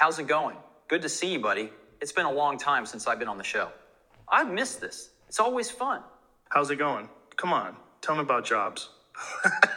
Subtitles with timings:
[0.00, 0.56] How's it going?
[0.88, 1.70] Good to see you, buddy.
[2.00, 3.68] It's been a long time since I've been on the show.
[4.30, 5.10] I've missed this.
[5.28, 6.00] It's always fun.
[6.48, 7.10] How's it going?
[7.36, 8.88] Come on, tell me about jobs.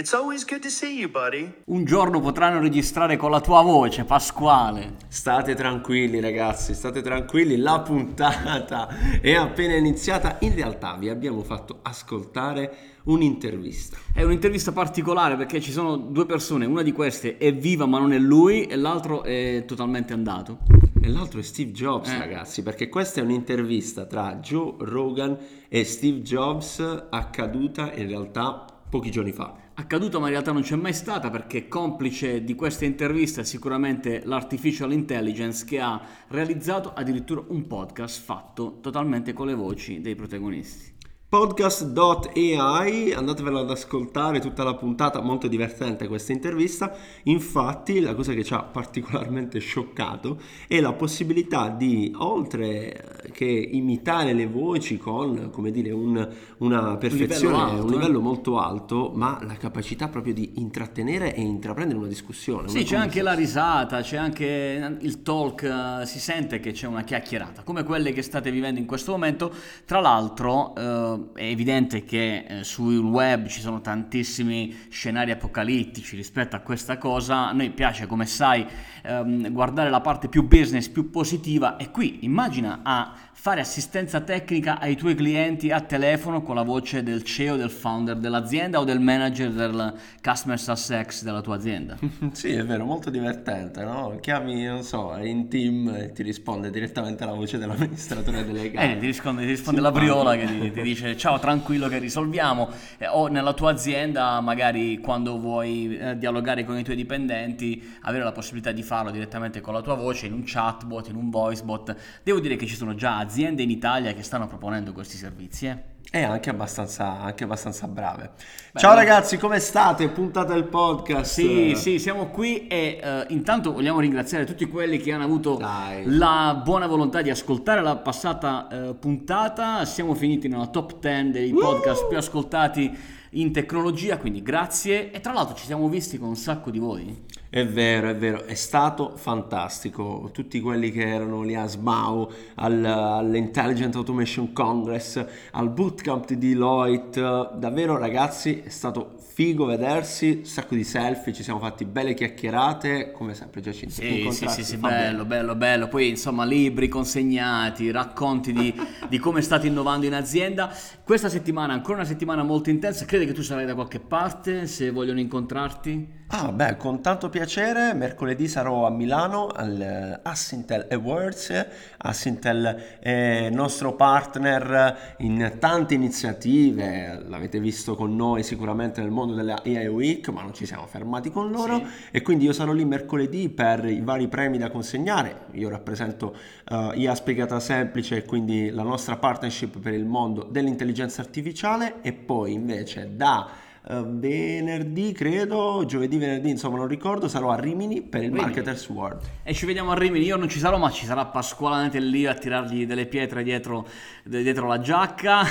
[0.00, 1.52] it's always good to see you, buddy.
[1.66, 4.94] Un giorno potranno registrare con la tua voce, Pasquale.
[5.08, 8.88] State tranquilli ragazzi, state tranquilli, la puntata
[9.20, 10.38] è appena iniziata.
[10.40, 13.98] In realtà vi abbiamo fatto ascoltare un'intervista.
[14.14, 18.14] È un'intervista particolare perché ci sono due persone, una di queste è viva ma non
[18.14, 20.60] è lui e l'altro è totalmente andato.
[21.02, 22.18] E l'altro è Steve Jobs Eh.
[22.18, 25.36] ragazzi, perché questa è un'intervista tra Joe Rogan
[25.68, 29.54] e Steve Jobs accaduta in realtà pochi giorni fa.
[29.80, 34.20] Accaduto ma in realtà non c'è mai stata perché complice di questa intervista è sicuramente
[34.26, 40.99] l'artificial intelligence che ha realizzato addirittura un podcast fatto totalmente con le voci dei protagonisti.
[41.30, 46.92] Podcast.ai, andatevelo ad ascoltare tutta la puntata, molto divertente questa intervista.
[47.22, 54.32] Infatti, la cosa che ci ha particolarmente scioccato è la possibilità di, oltre che imitare
[54.32, 56.28] le voci con, come dire, un-
[56.58, 58.22] una perfezione, un livello, livello alto, eh.
[58.22, 62.66] molto alto, ma la capacità proprio di intrattenere e intraprendere una discussione.
[62.66, 66.88] Sì, una c'è anche la risata, c'è anche il talk, eh, si sente che c'è
[66.88, 69.52] una chiacchierata, come quelle che state vivendo in questo momento.
[69.84, 76.56] Tra l'altro eh, è evidente che eh, sul web ci sono tantissimi scenari apocalittici rispetto
[76.56, 77.48] a questa cosa.
[77.48, 78.66] A noi piace, come sai,
[79.02, 84.78] ehm, guardare la parte più business, più positiva e qui immagina a fare assistenza tecnica
[84.78, 89.00] ai tuoi clienti a telefono con la voce del CEO, del founder dell'azienda o del
[89.00, 91.96] manager del customer success della tua azienda.
[92.32, 94.18] Sì, è vero, molto divertente, no?
[94.20, 98.86] Chiami, non so, in team e ti risponde direttamente la voce dell'amministratore delegato.
[98.86, 102.68] Eh, ti risponde, ti risponde la briola che ti, ti dice ciao tranquillo che risolviamo
[102.98, 108.24] Eh, o nella tua azienda magari quando vuoi eh, dialogare con i tuoi dipendenti avere
[108.24, 111.62] la possibilità di farlo direttamente con la tua voce in un chatbot, in un voice
[111.62, 115.66] bot devo dire che ci sono già aziende in Italia che stanno proponendo questi servizi
[115.66, 115.98] eh.
[116.12, 118.32] E anche abbastanza, anche abbastanza brave.
[118.74, 120.08] Ciao allora- ragazzi, come state?
[120.08, 121.32] Puntata del podcast.
[121.34, 126.02] Sì, sì, siamo qui e eh, intanto vogliamo ringraziare tutti quelli che hanno avuto Dai.
[126.06, 129.84] la buona volontà di ascoltare la passata eh, puntata.
[129.84, 132.92] Siamo finiti nella top 10 dei podcast più ascoltati
[133.34, 135.12] in tecnologia, quindi grazie.
[135.12, 137.24] E tra l'altro ci siamo visti con un sacco di voi.
[137.52, 140.30] È vero, è vero, è stato fantastico.
[140.32, 147.20] Tutti quelli che erano lì a SMAU, al- all'Intelligent Automation Congress, al bootcamp di Deloitte,
[147.56, 153.10] davvero ragazzi è stato figo vedersi, un sacco di selfie, ci siamo fatti belle chiacchierate,
[153.10, 153.94] come sempre Giacinto.
[153.94, 154.96] Sì, sì, sì, sì, bene.
[154.96, 155.88] bello, bello, bello.
[155.88, 158.72] Poi insomma libri consegnati, racconti di,
[159.08, 160.72] di come state innovando in azienda.
[161.02, 163.04] Questa settimana, ancora una settimana molto intensa.
[163.06, 166.19] Credi che tu sarai da qualche parte se vogliono incontrarti?
[166.32, 171.66] Ah, beh, con tanto piacere, mercoledì sarò a Milano al eh, Assintel Awards.
[171.98, 179.60] Assintel è nostro partner in tante iniziative, l'avete visto con noi sicuramente nel mondo della
[179.64, 181.86] AI Week, ma non ci siamo fermati con loro Sì.
[182.12, 185.46] e quindi io sarò lì mercoledì per i vari premi da consegnare.
[185.54, 186.36] Io rappresento
[186.70, 192.12] eh, IA Spiegata Semplice e quindi la nostra partnership per il mondo dell'intelligenza artificiale e
[192.12, 198.20] poi invece da eh, venerdì, credo, giovedì, venerdì, insomma non ricordo, sarò a Rimini per
[198.20, 198.44] il Rimini.
[198.44, 199.20] Marketers World.
[199.42, 202.34] E ci vediamo a Rimini, io non ci sarò, ma ci sarà Pasquale lì a
[202.34, 203.86] tirargli delle pietre dietro,
[204.24, 205.42] dietro la giacca.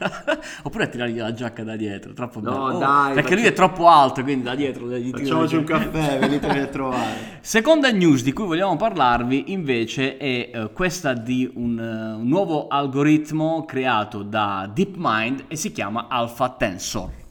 [0.64, 2.76] Oppure a tirargli la giacca da dietro, troppo No, bello.
[2.76, 6.58] Oh, dai, perché lui è troppo alto, quindi da dietro gli Facciamoci un caffè, venitemi
[6.58, 7.38] a trovare.
[7.40, 12.68] Seconda news di cui vogliamo parlarvi invece è eh, questa di un, eh, un nuovo
[12.68, 17.24] algoritmo creato da DeepMind e si chiama Alpha Tensor.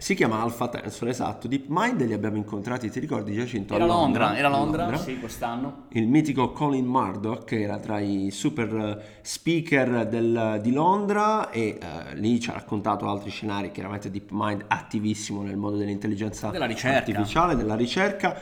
[0.00, 1.46] Si chiama Alpha Tensor, esatto.
[1.46, 3.74] DeepMind li abbiamo incontrati, ti ricordi Giacinto?
[3.74, 5.84] Era a Londra, era a Londra, sì, quest'anno.
[5.90, 11.78] il mitico Colin Murdoch che era tra i super eh, speaker del- di Londra e
[11.78, 16.96] eh, lì ci ha raccontato altri scenari, chiaramente DeepMind attivissimo nel mondo dell'intelligenza Della ricerca.
[16.96, 18.36] artificiale, della ricerca.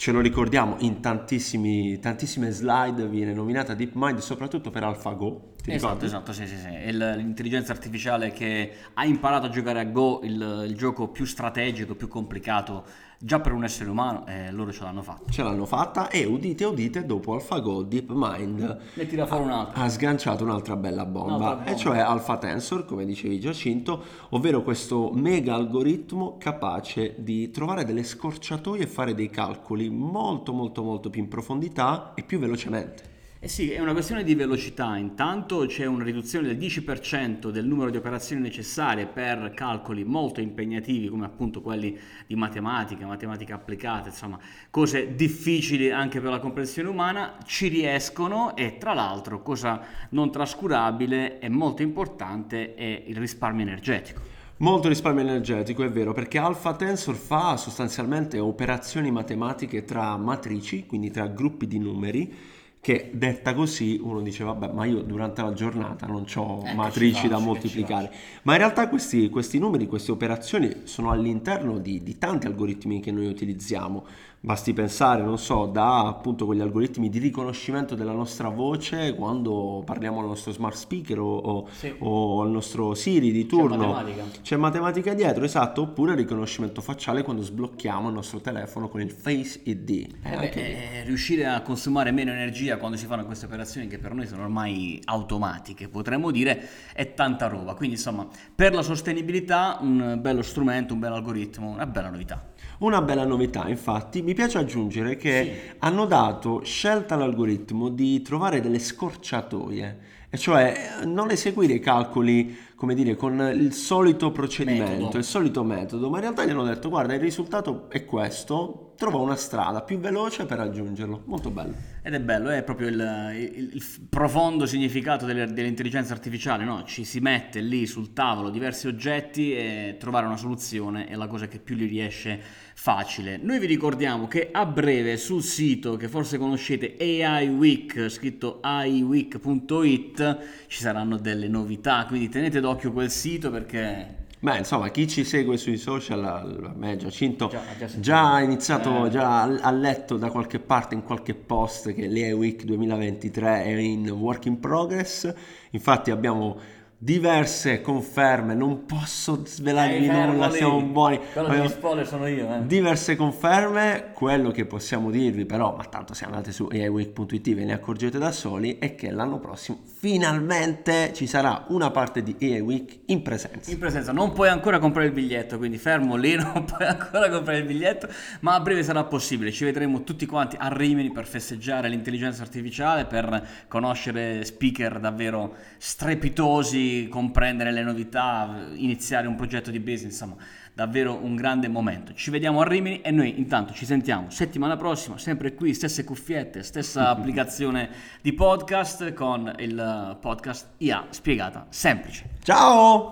[0.00, 5.56] Ce lo ricordiamo in tantissimi, tantissime slide, viene nominata DeepMind soprattutto per AlphaGo.
[5.62, 6.06] Ti Esatto, ricordi?
[6.06, 6.68] esatto, sì, sì, sì.
[6.68, 11.96] È l'intelligenza artificiale che ha imparato a giocare a Go, il, il gioco più strategico,
[11.96, 12.86] più complicato
[13.22, 15.30] già per un essere umano, e loro ce l'hanno fatto.
[15.30, 19.82] Ce l'hanno fatta e udite udite dopo AlphaGo DeepMind Ne tira fuori un altro.
[19.82, 21.70] ha sganciato un'altra bella bomba, Un'altra bomba.
[21.70, 28.04] e cioè Alpha Tensor, come dicevi Giacinto, ovvero questo mega algoritmo capace di trovare delle
[28.04, 33.18] scorciatoie e fare dei calcoli molto molto molto più in profondità e più velocemente.
[33.42, 34.98] Eh sì, è una questione di velocità.
[34.98, 41.08] Intanto c'è una riduzione del 10% del numero di operazioni necessarie per calcoli molto impegnativi
[41.08, 44.38] come appunto quelli di matematica, matematica applicata, insomma,
[44.68, 51.38] cose difficili anche per la comprensione umana, ci riescono e tra l'altro, cosa non trascurabile
[51.38, 54.20] e molto importante è il risparmio energetico.
[54.58, 61.10] Molto risparmio energetico, è vero, perché Alpha Tensor fa sostanzialmente operazioni matematiche tra matrici, quindi
[61.10, 66.06] tra gruppi di numeri, che detta così uno dice vabbè ma io durante la giornata
[66.06, 68.10] non ho Eh, matrici da moltiplicare.
[68.44, 73.12] ma in realtà questi, questi numeri queste operazioni sono all'interno di, di tanti algoritmi che
[73.12, 74.04] noi utilizziamo.
[74.42, 80.20] Basti pensare non so da appunto quegli algoritmi di riconoscimento della nostra voce quando parliamo
[80.20, 81.92] al nostro smart speaker o, o- Sì.
[81.98, 83.76] o al nostro Siri di turno.
[83.76, 84.24] matematica.
[84.40, 89.10] c'è matematica dietro esatto oppure il riconoscimento facciale quando sblocchiamo il nostro telefono con il
[89.10, 93.46] Face ID Eh, Eh beh, eh, riuscire a consumare meno energia quando si fanno queste
[93.46, 97.74] operazioni che per noi sono ormai automatiche, potremmo dire, è tanta roba.
[97.74, 102.52] Quindi insomma, per la sostenibilità un bello strumento, un bel algoritmo, una bella novità.
[102.78, 108.78] Una bella novità, infatti, mi piace aggiungere che hanno dato scelta all'algoritmo di trovare delle
[108.78, 109.98] scorciatoie,
[110.30, 115.18] e cioè non eseguire i calcoli, come dire, con il solito procedimento, Metodo.
[115.18, 119.18] il solito metodo, ma in realtà gli hanno detto guarda, il risultato è questo, trova
[119.18, 121.22] una strada più veloce per raggiungerlo.
[121.26, 121.74] Molto bello.
[122.02, 126.84] Ed è bello, è proprio il, il- il profondo significato delle- dell'intelligenza artificiale, no?
[126.84, 131.48] Ci si mette lì sul tavolo diversi oggetti e trovare una soluzione è la cosa
[131.48, 132.40] che più gli riesce
[132.74, 133.36] facile.
[133.42, 140.19] Noi vi ricordiamo che a breve sul sito che forse conoscete AI Week, scritto aiweek.it,
[140.66, 145.58] ci saranno delle novità, quindi tenete d'occhio quel sito perché Beh, insomma, chi ci segue
[145.58, 149.10] sui social, a me Giacinto, Già- già già ha iniziato, Eh.
[149.10, 153.68] già ha ha letto da qualche parte, in qualche post, che l'EA Week 2023 è
[153.76, 155.30] in work in progress.
[155.72, 156.58] Infatti abbiamo
[157.02, 161.18] diverse conferme, non posso svelarvi nulla, siamo buoni.
[161.34, 162.66] Abbiamo spoiler sono io, eh.
[162.66, 167.72] Diverse conferme, quello che possiamo dirvi però, ma tanto se andate su aiweek.it ve ne
[167.72, 172.98] accorgete da soli, è che l'anno prossimo finalmente ci sarà una parte di AI Week
[173.06, 173.70] in presenza.
[173.70, 177.60] In presenza non puoi ancora comprare il biglietto, quindi fermo lì, non puoi ancora comprare
[177.60, 178.08] il biglietto,
[178.40, 179.52] ma a breve sarà possibile.
[179.52, 186.88] Ci vedremo tutti quanti a Rimini per festeggiare l'intelligenza artificiale, per conoscere speaker davvero strepitosi,
[187.08, 190.36] comprendere le novità, iniziare un progetto di business, insomma,
[190.74, 192.14] davvero un grande momento.
[192.14, 196.62] Ci vediamo a Rimini e noi intanto ci sentiamo settimana prossima, sempre qui, stesse cuffiette,
[196.62, 197.90] stessa applicazione
[198.20, 202.24] di podcast con il podcast IA spiegata semplice.
[202.42, 203.08] Ciao!